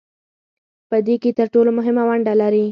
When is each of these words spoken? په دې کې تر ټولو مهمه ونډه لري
په 0.89 0.97
دې 1.05 1.15
کې 1.21 1.29
تر 1.39 1.47
ټولو 1.53 1.69
مهمه 1.77 2.03
ونډه 2.07 2.33
لري 2.41 2.65